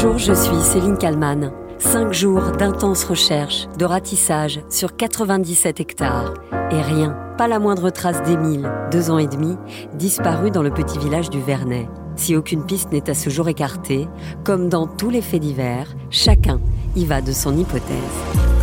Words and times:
Bonjour, 0.00 0.16
je 0.16 0.32
suis 0.32 0.60
Céline 0.62 0.96
Kalman. 0.96 1.50
Cinq 1.78 2.12
jours 2.12 2.52
d'intenses 2.52 3.02
recherches, 3.02 3.66
de 3.78 3.84
ratissage 3.84 4.60
sur 4.70 4.94
97 4.94 5.80
hectares. 5.80 6.34
Et 6.70 6.80
rien, 6.80 7.18
pas 7.36 7.48
la 7.48 7.58
moindre 7.58 7.90
trace 7.90 8.22
d'Émile, 8.22 8.70
deux 8.92 9.10
ans 9.10 9.18
et 9.18 9.26
demi, 9.26 9.56
disparu 9.94 10.52
dans 10.52 10.62
le 10.62 10.70
petit 10.70 11.00
village 11.00 11.30
du 11.30 11.40
Vernet. 11.40 11.88
Si 12.14 12.36
aucune 12.36 12.64
piste 12.64 12.92
n'est 12.92 13.10
à 13.10 13.14
ce 13.14 13.28
jour 13.28 13.48
écartée, 13.48 14.06
comme 14.44 14.68
dans 14.68 14.86
tous 14.86 15.10
les 15.10 15.20
faits 15.20 15.40
divers, 15.40 15.92
chacun 16.10 16.60
y 16.94 17.04
va 17.04 17.20
de 17.20 17.32
son 17.32 17.56
hypothèse. 17.56 18.57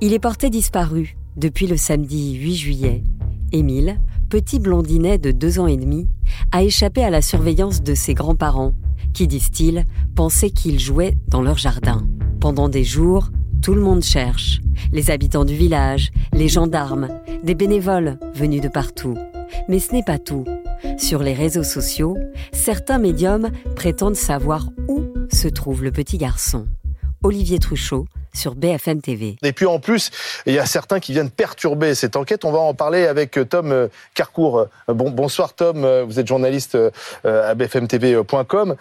Il 0.00 0.12
est 0.12 0.18
porté 0.18 0.50
disparu 0.50 1.16
depuis 1.36 1.66
le 1.66 1.76
samedi 1.76 2.34
8 2.34 2.56
juillet. 2.56 3.04
Émile, 3.52 4.00
petit 4.28 4.58
blondinet 4.58 5.18
de 5.18 5.30
deux 5.30 5.60
ans 5.60 5.68
et 5.68 5.76
demi, 5.76 6.08
a 6.52 6.62
échappé 6.62 7.04
à 7.04 7.10
la 7.10 7.22
surveillance 7.22 7.82
de 7.82 7.94
ses 7.94 8.12
grands-parents, 8.12 8.74
qui, 9.12 9.28
disent-ils, 9.28 9.84
pensaient 10.16 10.50
qu'il 10.50 10.80
jouait 10.80 11.14
dans 11.28 11.42
leur 11.42 11.58
jardin. 11.58 12.06
Pendant 12.40 12.68
des 12.68 12.84
jours, 12.84 13.30
tout 13.62 13.74
le 13.74 13.80
monde 13.80 14.02
cherche. 14.02 14.60
Les 14.92 15.10
habitants 15.10 15.44
du 15.44 15.54
village, 15.54 16.10
les 16.32 16.48
gendarmes, 16.48 17.08
des 17.44 17.54
bénévoles 17.54 18.18
venus 18.34 18.60
de 18.60 18.68
partout. 18.68 19.16
Mais 19.68 19.78
ce 19.78 19.92
n'est 19.92 20.02
pas 20.02 20.18
tout. 20.18 20.44
Sur 20.98 21.22
les 21.22 21.34
réseaux 21.34 21.62
sociaux, 21.62 22.16
certains 22.52 22.98
médiums 22.98 23.50
prétendent 23.76 24.16
savoir 24.16 24.68
où 24.88 25.04
se 25.32 25.48
trouve 25.48 25.84
le 25.84 25.92
petit 25.92 26.18
garçon. 26.18 26.66
Olivier 27.24 27.58
Truchot, 27.58 28.06
sur 28.34 28.54
BFM 28.54 29.00
TV. 29.00 29.36
Et 29.42 29.52
puis 29.52 29.64
en 29.64 29.78
plus, 29.78 30.10
il 30.44 30.52
y 30.52 30.58
a 30.58 30.66
certains 30.66 31.00
qui 31.00 31.12
viennent 31.12 31.30
perturber 31.30 31.94
cette 31.94 32.16
enquête. 32.16 32.44
On 32.44 32.52
va 32.52 32.58
en 32.58 32.74
parler 32.74 33.06
avec 33.06 33.38
euh, 33.38 33.46
Tom 33.46 33.72
euh, 33.72 33.88
Carcourt. 34.12 34.58
Euh, 34.90 34.92
bon, 34.92 35.10
bonsoir 35.10 35.54
Tom, 35.54 35.86
vous 36.06 36.20
êtes 36.20 36.26
journaliste 36.26 36.76
à 37.24 37.54
bfmtv.com. 37.54 38.76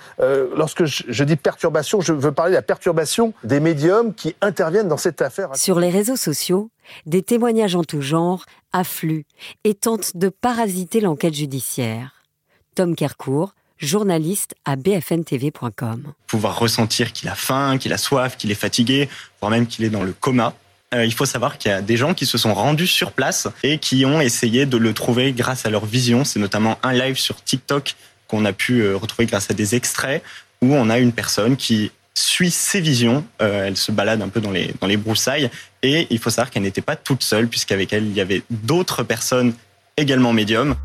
Lorsque 0.57 0.83
je 0.85 1.23
dis 1.23 1.37
perturbation, 1.37 2.01
je 2.01 2.11
veux 2.11 2.33
parler 2.33 2.51
de 2.51 2.57
la 2.57 2.61
perturbation 2.61 3.33
des 3.45 3.61
médiums 3.61 4.13
qui 4.13 4.35
interviennent 4.41 4.89
dans 4.89 4.97
cette 4.97 5.21
affaire. 5.21 5.55
Sur 5.55 5.79
les 5.79 5.89
réseaux 5.89 6.17
sociaux, 6.17 6.69
des 7.05 7.23
témoignages 7.23 7.75
en 7.75 7.83
tout 7.83 8.01
genre 8.01 8.43
affluent 8.73 9.25
et 9.63 9.73
tentent 9.73 10.17
de 10.17 10.27
parasiter 10.27 10.99
l'enquête 10.99 11.33
judiciaire. 11.33 12.23
Tom 12.75 12.95
Kercourt, 12.95 13.53
journaliste 13.83 14.55
à 14.65 14.75
bfntv.com. 14.75 16.13
Pouvoir 16.27 16.59
ressentir 16.59 17.13
qu'il 17.13 17.29
a 17.29 17.35
faim, 17.35 17.77
qu'il 17.77 17.93
a 17.93 17.97
soif, 17.97 18.37
qu'il 18.37 18.51
est 18.51 18.55
fatigué, 18.55 19.09
voire 19.39 19.51
même 19.51 19.67
qu'il 19.67 19.85
est 19.85 19.89
dans 19.89 20.03
le 20.03 20.13
coma. 20.13 20.53
Euh, 20.93 21.05
il 21.05 21.13
faut 21.13 21.25
savoir 21.25 21.57
qu'il 21.57 21.71
y 21.71 21.73
a 21.73 21.81
des 21.81 21.97
gens 21.97 22.13
qui 22.13 22.25
se 22.25 22.37
sont 22.37 22.53
rendus 22.53 22.87
sur 22.87 23.11
place 23.11 23.47
et 23.63 23.79
qui 23.79 24.05
ont 24.05 24.21
essayé 24.21 24.65
de 24.65 24.77
le 24.77 24.93
trouver 24.93 25.33
grâce 25.33 25.65
à 25.65 25.69
leur 25.69 25.85
vision. 25.85 26.23
C'est 26.23 26.39
notamment 26.39 26.77
un 26.83 26.93
live 26.93 27.17
sur 27.17 27.43
TikTok 27.43 27.95
qu'on 28.27 28.45
a 28.45 28.53
pu 28.53 28.81
euh, 28.81 28.95
retrouver 28.95 29.25
grâce 29.25 29.49
à 29.49 29.53
des 29.53 29.75
extraits 29.75 30.23
où 30.61 30.73
on 30.73 30.89
a 30.89 30.99
une 30.99 31.11
personne 31.11 31.57
qui 31.57 31.91
suit 32.13 32.51
ses 32.51 32.79
visions. 32.79 33.25
Euh, 33.41 33.67
elle 33.67 33.77
se 33.77 33.91
balade 33.91 34.21
un 34.21 34.29
peu 34.29 34.39
dans 34.39 34.51
les, 34.51 34.73
dans 34.79 34.87
les 34.87 34.97
broussailles 34.97 35.49
et 35.81 36.07
il 36.09 36.19
faut 36.19 36.29
savoir 36.29 36.51
qu'elle 36.51 36.63
n'était 36.63 36.81
pas 36.81 36.95
toute 36.95 37.23
seule 37.23 37.47
puisqu'avec 37.47 37.91
elle, 37.91 38.05
il 38.05 38.13
y 38.13 38.21
avait 38.21 38.43
d'autres 38.49 39.03
personnes 39.03 39.53
également 39.97 40.33
médiums. 40.33 40.75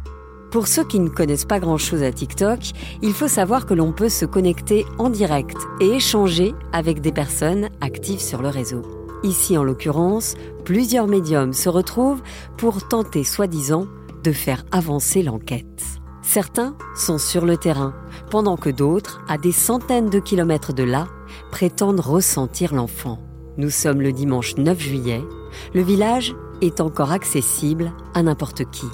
Pour 0.51 0.67
ceux 0.67 0.85
qui 0.85 0.99
ne 0.99 1.11
connaissent 1.11 1.45
pas 1.45 1.61
grand-chose 1.61 2.03
à 2.03 2.11
TikTok, 2.11 2.61
il 3.03 3.13
faut 3.13 3.29
savoir 3.29 3.67
que 3.67 3.75
l'on 3.75 3.93
peut 3.93 4.09
se 4.09 4.25
connecter 4.25 4.87
en 4.99 5.11
direct 5.11 5.59
et 5.81 5.97
échanger 5.97 6.55
avec 6.73 7.03
des 7.03 7.13
personnes 7.13 7.69
actives 7.83 8.21
sur 8.21 8.41
le 8.41 8.49
réseau. 8.49 8.83
Ici, 9.25 9.59
en 9.59 9.65
l'occurrence, 9.65 10.37
plusieurs 10.65 11.07
médiums 11.07 11.53
se 11.53 11.69
retrouvent 11.69 12.23
pour 12.57 12.89
tenter, 12.89 13.25
soi-disant, 13.25 13.89
de 14.25 14.33
faire 14.33 14.65
avancer 14.73 15.23
l'enquête. 15.23 15.85
Certains 16.23 16.77
sont 16.97 17.19
sur 17.19 17.45
le 17.45 17.57
terrain, 17.57 17.95
pendant 18.31 18.57
que 18.57 18.71
d'autres, 18.71 19.21
à 19.29 19.37
des 19.37 19.53
centaines 19.53 20.09
de 20.09 20.19
kilomètres 20.19 20.73
de 20.73 20.83
là, 20.83 21.09
prétendent 21.51 22.01
ressentir 22.01 22.75
l'enfant. 22.75 23.19
Nous 23.59 23.71
sommes 23.71 24.01
le 24.01 24.13
dimanche 24.13 24.57
9 24.57 24.79
juillet. 24.79 25.23
Le 25.75 25.83
village 25.83 26.35
est 26.63 26.81
encore 26.81 27.13
accessible 27.13 27.93
à 28.15 28.23
n'importe 28.23 28.71
qui. 28.71 28.87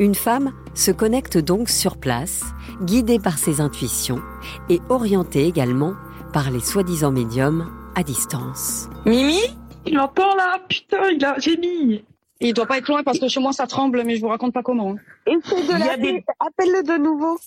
Une 0.00 0.14
femme 0.14 0.54
se 0.74 0.90
connecte 0.90 1.36
donc 1.36 1.68
sur 1.68 1.98
place, 1.98 2.42
guidée 2.80 3.18
par 3.18 3.36
ses 3.36 3.60
intuitions 3.60 4.22
et 4.70 4.80
orientée 4.88 5.44
également 5.44 5.92
par 6.32 6.50
les 6.50 6.60
soi-disant 6.60 7.10
médiums 7.10 7.70
à 7.94 8.02
distance. 8.02 8.88
Mimi? 9.04 9.42
Il 9.84 9.98
entend 9.98 10.34
là, 10.36 10.58
putain, 10.70 11.10
il 11.10 11.22
a 11.22 11.38
gémi. 11.38 12.02
Il 12.40 12.54
doit 12.54 12.64
pas 12.64 12.78
être 12.78 12.88
loin 12.88 13.02
parce 13.02 13.18
que 13.18 13.28
chez 13.28 13.40
moi 13.40 13.52
ça 13.52 13.66
tremble, 13.66 14.02
mais 14.06 14.16
je 14.16 14.22
vous 14.22 14.28
raconte 14.28 14.54
pas 14.54 14.62
comment. 14.62 14.96
Essaye 15.26 15.66
de 15.66 15.72
l'appeler, 15.78 16.24
appelle-le 16.38 16.82
de 16.82 16.96
nouveau. 16.96 17.38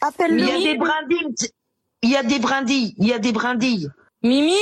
Appelle-le. 0.00 0.40
Il 0.40 0.48
y 0.48 0.68
a 0.68 0.72
des 0.72 0.78
brindilles, 0.78 1.50
il 2.00 2.10
y 2.10 2.16
a 2.16 2.22
des 2.22 2.38
brindilles, 2.38 2.94
il 2.96 3.06
y 3.06 3.12
a 3.12 3.18
des 3.18 3.32
brindilles. 3.32 3.90
Mimi? 4.22 4.56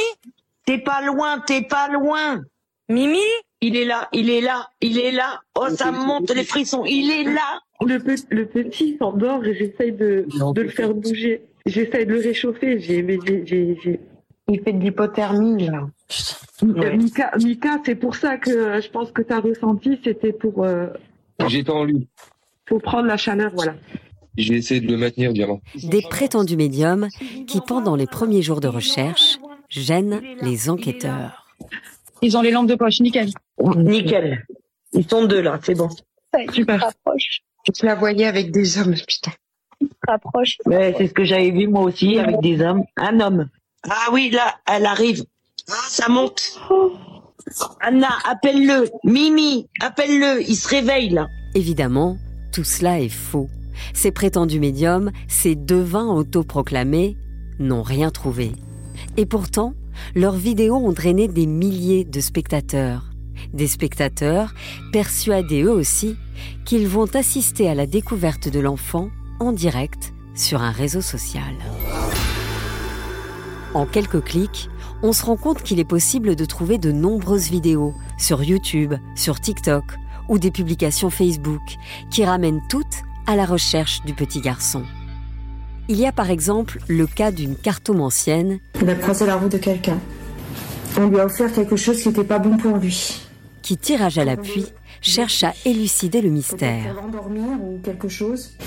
T'es 0.66 0.78
pas 0.78 1.02
loin, 1.02 1.38
t'es 1.38 1.62
pas 1.62 1.86
loin. 1.86 2.42
Mimi? 2.88 3.20
Il 3.60 3.76
est 3.76 3.84
là, 3.84 4.08
il 4.12 4.30
est 4.30 4.40
là, 4.40 4.68
il 4.80 4.98
est 4.98 5.10
là. 5.10 5.40
Oh, 5.58 5.66
ça 5.70 5.90
me 5.90 5.98
monte 6.06 6.30
les 6.30 6.44
frissons. 6.44 6.84
Il 6.86 7.10
est 7.10 7.24
là. 7.24 7.60
Le, 7.84 7.98
pe- 7.98 8.26
le 8.30 8.46
petit 8.46 8.96
s'endort 8.98 9.44
et 9.44 9.54
j'essaye 9.54 9.92
de, 9.92 10.26
de 10.54 10.60
le 10.62 10.68
faire 10.68 10.94
bouger. 10.94 11.42
J'essaye 11.66 12.06
de 12.06 12.12
le 12.14 12.20
réchauffer. 12.20 12.78
J'ai, 12.80 13.04
j'ai, 13.26 13.42
j'ai, 13.46 13.76
j'ai- 13.82 14.00
Il 14.48 14.60
fait 14.62 14.72
de 14.72 14.80
l'hypothermie, 14.82 15.66
là. 15.66 15.88
Mika, 16.62 17.32
Mika, 17.36 17.80
c'est 17.84 17.94
pour 17.96 18.14
ça 18.16 18.36
que 18.38 18.50
euh, 18.50 18.80
je 18.80 18.88
pense 18.90 19.10
que 19.12 19.22
tu 19.22 19.32
as 19.32 19.40
ressenti, 19.40 19.98
c'était 20.02 20.32
pour, 20.32 20.64
euh, 20.64 20.86
J'étais 21.48 21.70
en 21.70 21.84
lui. 21.84 22.08
pour 22.64 22.80
prendre 22.80 23.06
la 23.06 23.16
chaleur, 23.16 23.50
voilà. 23.54 23.74
Je 24.36 24.52
vais 24.52 24.58
essayer 24.58 24.80
de 24.80 24.90
le 24.90 24.96
maintenir, 24.96 25.32
diamant. 25.32 25.60
Des 25.82 26.00
prétendus 26.02 26.56
médiums 26.56 27.08
qui, 27.46 27.60
pendant 27.60 27.96
les 27.96 28.06
premiers 28.06 28.40
jours 28.42 28.60
de 28.60 28.68
recherche, 28.68 29.38
gênent 29.68 30.20
les 30.42 30.70
enquêteurs. 30.70 31.44
Ils 32.22 32.36
ont 32.36 32.42
les 32.42 32.50
lampes 32.50 32.68
de 32.68 32.74
poche, 32.74 33.00
nickel. 33.00 33.30
Nickel. 33.76 34.46
Ils 34.92 35.08
sont 35.08 35.24
deux, 35.26 35.40
là, 35.40 35.58
c'est 35.62 35.74
bon. 35.74 35.88
Super. 36.52 36.80
Rapproche, 36.80 37.40
Je 37.66 37.86
la 37.86 37.94
voyais 37.94 38.26
avec 38.26 38.50
des 38.50 38.78
hommes, 38.78 38.94
putain. 39.06 39.32
rapproche. 40.06 40.56
Ouais, 40.66 40.94
c'est 40.98 41.08
ce 41.08 41.14
que 41.14 41.24
j'avais 41.24 41.50
vu, 41.50 41.68
moi 41.68 41.82
aussi, 41.82 42.18
avec 42.18 42.40
des 42.40 42.60
hommes. 42.60 42.84
Un 42.96 43.20
homme. 43.20 43.48
Ah 43.88 44.08
oui, 44.12 44.30
là, 44.30 44.56
elle 44.66 44.86
arrive. 44.86 45.24
Ah, 45.70 45.74
ça 45.88 46.08
monte. 46.08 46.58
Anna, 47.80 48.08
appelle-le. 48.28 48.88
Mimi, 49.04 49.68
appelle-le. 49.80 50.42
Il 50.48 50.56
se 50.56 50.68
réveille, 50.68 51.10
là. 51.10 51.28
Évidemment, 51.54 52.16
tout 52.52 52.64
cela 52.64 53.00
est 53.00 53.08
faux. 53.08 53.48
Ces 53.94 54.10
prétendus 54.10 54.60
médiums, 54.60 55.12
ces 55.28 55.54
devins 55.54 56.08
autoproclamés, 56.08 57.16
n'ont 57.58 57.82
rien 57.82 58.10
trouvé. 58.10 58.52
Et 59.16 59.26
pourtant, 59.26 59.74
leurs 60.14 60.36
vidéos 60.36 60.76
ont 60.76 60.92
drainé 60.92 61.28
des 61.28 61.46
milliers 61.46 62.04
de 62.04 62.20
spectateurs. 62.20 63.04
Des 63.52 63.66
spectateurs 63.66 64.54
persuadés 64.92 65.62
eux 65.62 65.72
aussi 65.72 66.16
qu'ils 66.64 66.88
vont 66.88 67.14
assister 67.14 67.68
à 67.68 67.74
la 67.74 67.86
découverte 67.86 68.48
de 68.48 68.60
l'enfant 68.60 69.10
en 69.40 69.52
direct 69.52 70.12
sur 70.34 70.62
un 70.62 70.70
réseau 70.70 71.00
social. 71.00 71.54
En 73.74 73.86
quelques 73.86 74.22
clics, 74.22 74.68
on 75.02 75.12
se 75.12 75.24
rend 75.24 75.36
compte 75.36 75.62
qu'il 75.62 75.78
est 75.78 75.84
possible 75.84 76.34
de 76.34 76.44
trouver 76.44 76.78
de 76.78 76.90
nombreuses 76.90 77.50
vidéos 77.50 77.94
sur 78.18 78.42
YouTube, 78.42 78.94
sur 79.14 79.40
TikTok 79.40 79.84
ou 80.28 80.38
des 80.38 80.50
publications 80.50 81.10
Facebook 81.10 81.76
qui 82.10 82.24
ramènent 82.24 82.62
toutes 82.68 83.02
à 83.26 83.36
la 83.36 83.44
recherche 83.44 84.02
du 84.04 84.14
petit 84.14 84.40
garçon. 84.40 84.82
Il 85.90 85.98
y 85.98 86.06
a 86.06 86.12
par 86.12 86.30
exemple 86.30 86.80
le 86.86 87.06
cas 87.06 87.30
d'une 87.30 87.56
cartomancienne 87.56 88.58
Il 88.82 88.90
a 88.90 88.94
croisé 88.94 89.24
la 89.24 89.36
route 89.36 89.52
de 89.52 89.56
quelqu'un. 89.58 89.98
On 90.98 91.08
lui 91.08 91.18
a 91.18 91.24
offert 91.24 91.50
quelque 91.50 91.76
chose 91.76 92.02
qui 92.02 92.08
n'était 92.08 92.24
pas 92.24 92.38
bon 92.38 92.58
pour 92.58 92.76
lui. 92.76 93.22
qui, 93.62 93.78
tirage 93.78 94.18
à 94.18 94.24
l'appui, 94.24 94.66
cherche 95.00 95.44
à 95.44 95.54
élucider 95.64 96.20
le 96.20 96.28
mystère. 96.28 96.94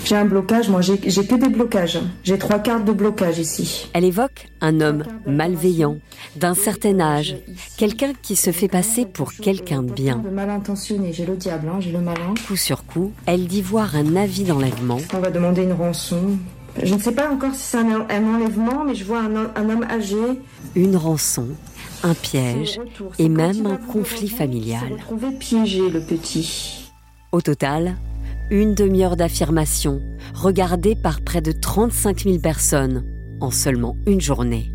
J'ai 0.04 0.16
un 0.16 0.24
blocage, 0.24 0.68
moi 0.68 0.80
j'ai 0.80 0.98
que 0.98 1.34
des 1.34 1.48
blocages. 1.48 2.00
J'ai 2.24 2.38
trois 2.38 2.58
cartes 2.58 2.84
de 2.84 2.92
blocage 2.92 3.38
ici. 3.38 3.88
Elle 3.94 4.04
évoque 4.04 4.48
un 4.60 4.80
homme 4.80 5.04
malveillant, 5.26 5.98
d'un 6.36 6.54
certain 6.54 6.98
âge, 6.98 7.36
quelqu'un 7.76 8.12
qui 8.20 8.34
se 8.34 8.50
fait 8.50 8.68
passer 8.68 9.06
pour 9.06 9.32
quelqu'un 9.32 9.82
de 9.82 9.92
bien. 9.92 10.22
Mal 10.32 10.50
intentionné, 10.50 11.12
j'ai 11.12 11.26
le 11.26 11.36
diable, 11.36 11.68
hein, 11.68 11.78
j'ai 11.80 11.92
le 11.92 12.00
malin. 12.00 12.34
Coup 12.46 12.56
sur 12.56 12.84
coup, 12.84 13.12
elle 13.26 13.46
dit 13.46 13.62
voir 13.62 13.94
un 13.94 14.16
avis 14.16 14.44
d'enlèvement 14.44 14.98
On 15.14 15.18
va 15.20 15.30
demander 15.30 15.62
une 15.62 15.72
rançon. 15.72 16.38
Je 16.82 16.94
ne 16.94 16.98
sais 16.98 17.12
pas 17.12 17.30
encore 17.30 17.54
si 17.54 17.62
c'est 17.62 17.78
un, 17.78 18.06
un 18.08 18.34
enlèvement, 18.34 18.84
mais 18.84 18.94
je 18.94 19.04
vois 19.04 19.20
un, 19.20 19.50
un 19.54 19.70
homme 19.70 19.84
âgé. 19.90 20.16
une 20.74 20.96
rançon, 20.96 21.48
un 22.02 22.14
piège 22.14 22.78
retour, 22.78 23.12
et 23.18 23.28
même 23.28 23.66
un 23.66 23.76
conflit 23.76 24.28
familial. 24.28 24.92
retrouvé 24.92 25.32
piégé, 25.32 25.90
le 25.90 26.00
petit. 26.00 26.90
Au 27.30 27.40
total, 27.40 27.96
une 28.50 28.74
demi-heure 28.74 29.16
d'affirmation, 29.16 30.00
regardée 30.34 30.94
par 30.94 31.20
près 31.20 31.40
de 31.40 31.52
35 31.52 32.24
000 32.24 32.38
personnes 32.38 33.04
en 33.40 33.50
seulement 33.50 33.96
une 34.06 34.20
journée. 34.20 34.72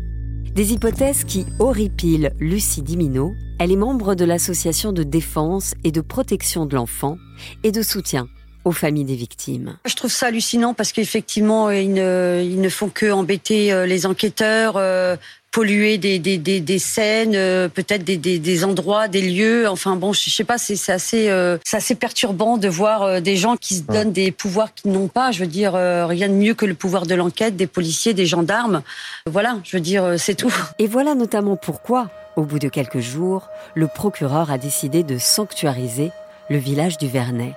Des 0.54 0.72
hypothèses 0.72 1.24
qui 1.24 1.46
horripilent 1.58 2.32
Lucie 2.40 2.82
Dimino. 2.82 3.34
Elle 3.60 3.72
est 3.72 3.76
membre 3.76 4.14
de 4.14 4.24
l'association 4.24 4.92
de 4.92 5.02
défense 5.02 5.74
et 5.84 5.90
de 5.90 6.00
protection 6.00 6.64
de 6.66 6.76
l'enfant 6.76 7.16
et 7.64 7.72
de 7.72 7.82
soutien 7.82 8.28
aux 8.64 8.72
familles 8.72 9.04
des 9.04 9.16
victimes. 9.16 9.76
Je 9.86 9.94
trouve 9.94 10.10
ça 10.10 10.26
hallucinant 10.26 10.74
parce 10.74 10.92
qu'effectivement, 10.92 11.70
ils 11.70 11.92
ne, 11.92 12.42
ils 12.44 12.60
ne 12.60 12.68
font 12.68 12.88
que 12.88 13.10
embêter 13.10 13.72
euh, 13.72 13.86
les 13.86 14.04
enquêteurs, 14.06 14.74
euh, 14.76 15.16
polluer 15.50 15.98
des, 15.98 16.18
des, 16.18 16.38
des, 16.38 16.60
des 16.60 16.78
scènes, 16.78 17.34
euh, 17.34 17.68
peut-être 17.68 18.04
des, 18.04 18.16
des, 18.16 18.38
des, 18.38 18.64
endroits, 18.64 19.08
des 19.08 19.22
lieux. 19.22 19.68
Enfin 19.68 19.96
bon, 19.96 20.12
je 20.12 20.28
sais 20.30 20.44
pas, 20.44 20.58
c'est 20.58 20.92
assez, 20.92 21.30
euh, 21.30 21.58
c'est 21.64 21.76
assez 21.76 21.94
perturbant 21.94 22.58
de 22.58 22.68
voir 22.68 23.02
euh, 23.02 23.20
des 23.20 23.36
gens 23.36 23.56
qui 23.56 23.76
se 23.76 23.82
donnent 23.82 24.12
des 24.12 24.30
pouvoirs 24.30 24.74
qu'ils 24.74 24.92
n'ont 24.92 25.08
pas. 25.08 25.32
Je 25.32 25.40
veux 25.40 25.46
dire, 25.46 25.72
rien 25.72 26.28
de 26.28 26.34
mieux 26.34 26.54
que 26.54 26.66
le 26.66 26.74
pouvoir 26.74 27.06
de 27.06 27.14
l'enquête, 27.14 27.56
des 27.56 27.66
policiers, 27.66 28.14
des 28.14 28.26
gendarmes. 28.26 28.82
Voilà, 29.26 29.58
je 29.64 29.76
veux 29.76 29.80
dire, 29.80 30.14
c'est 30.18 30.34
tout. 30.34 30.52
Et 30.78 30.86
voilà 30.86 31.14
notamment 31.14 31.56
pourquoi, 31.56 32.10
au 32.36 32.42
bout 32.42 32.58
de 32.58 32.68
quelques 32.68 33.00
jours, 33.00 33.48
le 33.74 33.86
procureur 33.86 34.50
a 34.50 34.58
décidé 34.58 35.02
de 35.02 35.18
sanctuariser 35.18 36.10
le 36.50 36.58
village 36.58 36.98
du 36.98 37.08
Vernet. 37.08 37.54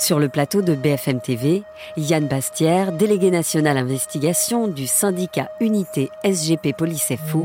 Sur 0.00 0.18
le 0.18 0.30
plateau 0.30 0.62
de 0.62 0.74
BFM 0.74 1.20
TV, 1.20 1.62
Yann 1.98 2.26
Bastière, 2.26 2.90
délégué 2.90 3.30
national 3.30 3.76
investigation 3.76 4.66
du 4.66 4.86
syndicat 4.86 5.50
Unité 5.60 6.08
SGP 6.24 6.74
Police 6.74 7.12
FO, 7.26 7.44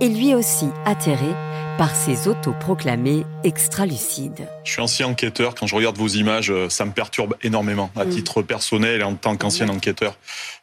est 0.00 0.08
lui 0.08 0.34
aussi 0.34 0.68
atterré 0.86 1.28
par 1.76 1.94
ces 1.94 2.26
autoproclamés 2.26 3.26
extra-lucides. 3.44 4.48
Je 4.64 4.72
suis 4.72 4.82
ancien 4.82 5.06
enquêteur. 5.06 5.54
Quand 5.54 5.66
je 5.66 5.74
regarde 5.74 5.96
vos 5.96 6.08
images, 6.08 6.50
euh, 6.50 6.68
ça 6.68 6.84
me 6.84 6.92
perturbe 6.92 7.36
énormément, 7.42 7.90
à 7.96 8.04
mm. 8.04 8.10
titre 8.10 8.42
personnel 8.42 9.00
et 9.00 9.04
en 9.04 9.14
tant 9.14 9.36
qu'ancien 9.36 9.68
enquêteur. 9.68 10.16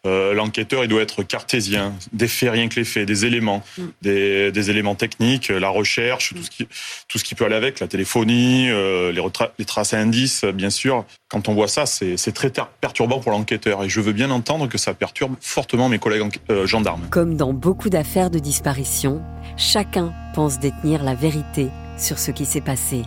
Euh, 0.06 0.34
L'enquêteur, 0.34 0.84
il 0.84 0.88
doit 0.88 1.02
être 1.02 1.24
cartésien, 1.24 1.94
des 2.14 2.28
faits, 2.28 2.52
rien 2.52 2.68
que 2.68 2.76
les 2.76 2.86
faits, 2.86 3.08
des 3.08 3.26
éléments, 3.26 3.64
mm. 3.78 3.84
des, 4.02 4.52
des, 4.52 4.70
éléments 4.70 4.96
techniques, 4.96 5.50
la 5.50 5.70
recherche, 5.70 6.34
tout, 6.36 6.44
ce 6.44 6.50
qui, 6.50 6.68
tout 7.08 7.18
ce 7.18 7.24
qui 7.24 7.36
peut 7.36 7.46
aller 7.46 7.56
avec, 7.56 7.80
la 7.80 7.88
téléphonie, 7.88 8.70
euh, 8.70 9.12
les, 9.12 9.22
les, 9.58 9.66
traces 9.66 9.94
à 9.94 10.00
indices, 10.00 10.46
bien 10.46 10.70
sûr. 10.70 11.06
Quand 11.30 11.50
on 11.50 11.54
voit 11.54 11.68
ça, 11.68 11.86
c'est 11.86 12.32
très 12.34 12.52
perturbant 12.80 13.20
pour 13.20 13.32
l'enquêteur. 13.32 13.84
Et 13.84 13.90
je 13.90 14.00
veux 14.00 14.14
bien 14.14 14.32
entendre 14.32 14.68
que 14.70 14.78
ça 14.78 14.94
perturbe 14.94 15.36
fortement 15.42 15.90
mes 15.90 16.00
collègues 16.00 16.40
euh, 16.50 16.66
gendarmes. 16.66 17.08
Comme 17.10 17.36
dans 17.36 17.54
beaucoup 17.54 17.90
d'affaires 17.90 18.30
de 18.30 18.40
disparition, 18.40 19.22
chacun 19.58 20.14
pense 20.34 20.60
détenir 20.60 21.04
la 21.04 21.16
vérité 21.16 21.68
sur 21.98 22.18
ce 22.18 22.32
qui 22.32 22.46
s'est 22.46 22.62
passé. 22.62 23.04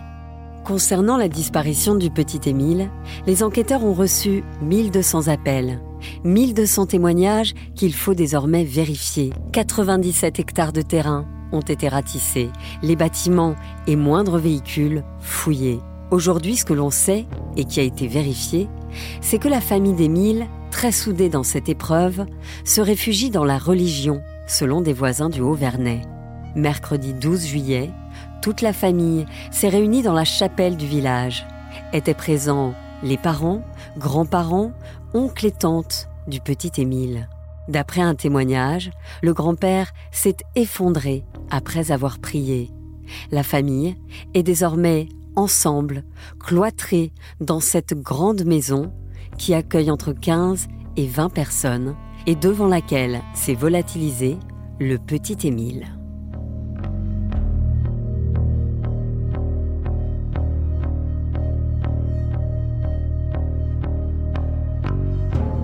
Concernant 0.65 1.17
la 1.17 1.27
disparition 1.27 1.95
du 1.95 2.11
petit 2.11 2.47
Émile, 2.47 2.91
les 3.25 3.41
enquêteurs 3.41 3.83
ont 3.83 3.93
reçu 3.93 4.43
1200 4.61 5.27
appels, 5.27 5.81
1200 6.23 6.85
témoignages 6.85 7.53
qu'il 7.75 7.95
faut 7.95 8.13
désormais 8.13 8.63
vérifier. 8.63 9.33
97 9.53 10.39
hectares 10.39 10.71
de 10.71 10.83
terrain 10.83 11.25
ont 11.51 11.61
été 11.61 11.87
ratissés, 11.87 12.49
les 12.83 12.95
bâtiments 12.95 13.55
et 13.87 13.95
moindres 13.95 14.37
véhicules 14.37 15.03
fouillés. 15.19 15.79
Aujourd'hui, 16.11 16.57
ce 16.57 16.65
que 16.65 16.73
l'on 16.73 16.91
sait, 16.91 17.25
et 17.57 17.65
qui 17.65 17.79
a 17.79 17.83
été 17.83 18.07
vérifié, 18.07 18.69
c'est 19.19 19.39
que 19.39 19.47
la 19.47 19.61
famille 19.61 19.93
d'Émile, 19.93 20.45
très 20.69 20.91
soudée 20.91 21.29
dans 21.29 21.43
cette 21.43 21.69
épreuve, 21.69 22.25
se 22.65 22.81
réfugie 22.81 23.31
dans 23.31 23.45
la 23.45 23.57
religion, 23.57 24.21
selon 24.47 24.81
des 24.81 24.93
voisins 24.93 25.29
du 25.29 25.41
Haut-Vernay. 25.41 26.01
Mercredi 26.55 27.13
12 27.13 27.45
juillet, 27.45 27.89
toute 28.41 28.61
la 28.61 28.73
famille 28.73 29.25
s'est 29.51 29.69
réunie 29.69 30.01
dans 30.01 30.13
la 30.13 30.25
chapelle 30.25 30.77
du 30.77 30.87
village. 30.87 31.45
Étaient 31.93 32.13
présents 32.13 32.73
les 33.03 33.17
parents, 33.17 33.63
grands-parents, 33.97 34.71
oncles 35.13 35.47
et 35.47 35.51
tantes 35.51 36.07
du 36.27 36.39
petit 36.39 36.71
Émile. 36.77 37.29
D'après 37.67 38.01
un 38.01 38.15
témoignage, 38.15 38.91
le 39.21 39.33
grand-père 39.33 39.91
s'est 40.11 40.37
effondré 40.55 41.23
après 41.49 41.91
avoir 41.91 42.19
prié. 42.19 42.71
La 43.31 43.43
famille 43.43 43.95
est 44.33 44.43
désormais 44.43 45.07
ensemble, 45.35 46.03
cloîtrés 46.39 47.11
dans 47.39 47.59
cette 47.59 47.93
grande 47.93 48.43
maison 48.43 48.91
qui 49.37 49.53
accueille 49.53 49.91
entre 49.91 50.13
15 50.13 50.67
et 50.97 51.07
20 51.07 51.29
personnes 51.29 51.95
et 52.27 52.35
devant 52.35 52.67
laquelle 52.67 53.21
s'est 53.33 53.53
volatilisé 53.53 54.37
le 54.79 54.97
petit 54.97 55.47
Émile. 55.47 56.00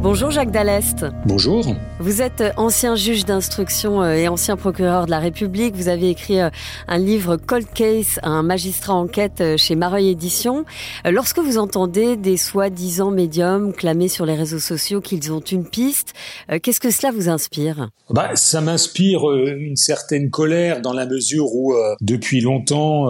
Bonjour 0.10 0.32
Jacques 0.32 0.52
Dallest. 0.52 1.06
Bonjour. 1.26 1.66
Vous 2.00 2.22
êtes 2.22 2.44
ancien 2.58 2.96
juge 2.96 3.26
d'instruction 3.26 4.04
euh, 4.04 4.14
et 4.14 4.28
ancien 4.28 4.56
procureur 4.56 5.08
de 5.08 5.12
la 5.12 5.18
République. 5.18 5.76
Vous 5.76 5.88
avez 5.88 6.12
écrit 6.12 6.40
euh, 6.40 6.52
un 6.88 7.00
livre 7.00 7.38
Cold 7.38 7.66
Case, 7.74 8.20
un 8.22 8.44
magistrat 8.44 8.94
enquête 8.94 9.42
euh, 9.42 9.58
chez 9.58 9.76
Mareuil 9.76 10.10
Éditions. 10.10 10.64
Lorsque 11.06 11.40
vous 11.40 11.58
entendez 11.58 12.16
des 12.16 12.38
soi-disant 12.38 13.10
médiums 13.10 13.74
clamer 13.74 14.10
sur 14.10 14.28
les 14.28 14.36
réseaux 14.36 14.60
sociaux 14.60 15.02
qu'ils 15.02 15.32
ont 15.32 15.40
une 15.40 15.66
piste, 15.66 16.14
qu'est-ce 16.62 16.80
que 16.80 16.92
cela 16.92 17.12
vous 17.12 17.30
inspire? 17.30 17.90
Bah, 18.10 18.36
Ça 18.36 18.62
m'inspire 18.62 19.22
une 19.32 19.76
certaine 19.76 20.30
colère 20.30 20.82
dans 20.82 20.94
la 20.94 21.06
mesure 21.06 21.54
où 21.54 21.74
depuis 22.02 22.42
longtemps, 22.42 23.08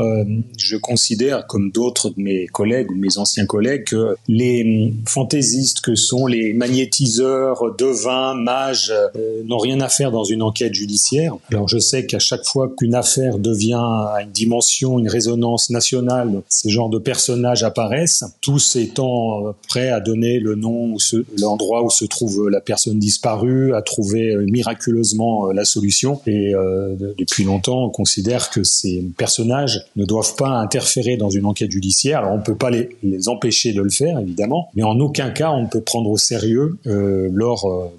je 0.58 0.78
considère, 0.78 1.48
comme 1.48 1.72
d'autres 1.72 2.10
de 2.12 2.22
mes 2.22 2.48
collègues 2.48 2.92
ou 2.92 2.96
mes 2.96 3.18
anciens 3.18 3.46
collègues, 3.46 3.86
que 3.86 4.16
les 4.28 4.94
fantaisistes 5.06 5.82
que 5.82 5.96
sont 5.96 6.28
les 6.28 6.54
magnétiseurs, 6.54 7.76
devins, 7.78 8.36
mages 8.36 8.77
euh, 8.90 9.44
n'ont 9.46 9.58
rien 9.58 9.80
à 9.82 9.90
faire 9.90 10.12
dans 10.12 10.24
une 10.24 10.42
enquête 10.42 10.74
judiciaire. 10.74 11.36
Alors 11.52 11.68
je 11.68 11.78
sais 11.78 12.06
qu'à 12.06 12.20
chaque 12.20 12.46
fois 12.46 12.72
qu'une 12.78 12.96
affaire 12.96 13.38
devient 13.40 13.74
à 13.74 14.22
une 14.24 14.32
dimension, 14.32 15.00
une 15.00 15.10
résonance 15.10 15.70
nationale, 15.70 16.42
ces 16.50 16.70
genres 16.70 16.90
de 16.90 17.00
personnages 17.00 17.64
apparaissent, 17.64 18.24
tous 18.42 18.76
étant 18.76 19.48
euh, 19.48 19.52
prêts 19.68 19.90
à 19.90 20.00
donner 20.00 20.40
le 20.40 20.56
nom 20.56 20.94
ou 20.94 20.98
l'endroit 21.40 21.84
où 21.84 21.90
se 21.90 22.06
trouve 22.06 22.50
la 22.50 22.62
personne 22.62 23.00
disparue, 23.00 23.74
à 23.74 23.82
trouver 23.82 24.32
euh, 24.32 24.46
miraculeusement 24.46 25.52
la 25.52 25.66
solution. 25.66 26.22
Et 26.28 26.54
depuis 27.18 27.44
longtemps, 27.44 27.86
on 27.86 27.90
considère 27.90 28.50
que 28.50 28.64
ces 28.64 29.06
personnages 29.18 29.86
ne 29.96 30.06
doivent 30.06 30.36
pas 30.36 30.50
interférer 30.50 31.18
dans 31.18 31.30
une 31.30 31.46
enquête 31.46 31.72
judiciaire. 31.72 32.20
Alors 32.20 32.34
on 32.34 32.38
ne 32.38 32.44
peut 32.44 32.56
pas 32.56 32.70
les, 32.70 32.90
les 33.04 33.30
empêcher 33.30 33.74
de 33.74 33.82
le 33.82 33.90
faire, 33.90 34.20
évidemment, 34.20 34.70
mais 34.76 34.84
en 34.84 35.00
aucun 35.00 35.30
cas 35.30 35.52
on 35.52 35.64
ne 35.64 35.68
peut 35.68 35.82
prendre 35.82 36.10
au 36.10 36.18
sérieux 36.18 36.78
euh, 36.88 37.30
leurs 37.32 37.66
euh, 37.66 37.92